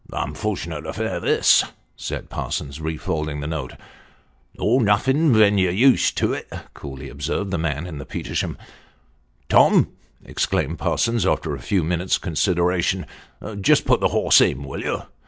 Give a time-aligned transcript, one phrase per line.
[0.13, 1.63] "Unfortunate affair this!"
[1.95, 3.73] said Parsons, refolding the note."
[4.57, 4.79] Oh!
[4.79, 8.57] nothin' ven you're used to it," coolly observed the man in the Petersham."
[9.47, 9.89] Tom!"
[10.25, 13.05] exclaimed Parsons, after a few minutes' consideration,
[13.59, 15.03] "just put the horse in, will you